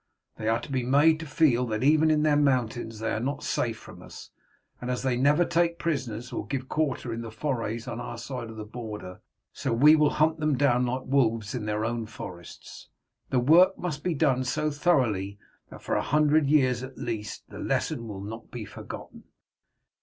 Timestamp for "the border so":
8.55-9.71